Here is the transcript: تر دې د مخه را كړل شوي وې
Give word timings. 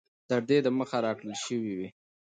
تر 0.29 0.41
دې 0.49 0.57
د 0.63 0.67
مخه 0.77 0.97
را 1.05 1.11
كړل 1.17 1.35
شوي 1.43 1.71
وې 1.77 1.89